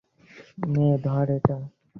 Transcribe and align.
নে, 0.67 0.87
ধর 1.03 1.27
এটা। 1.37 1.57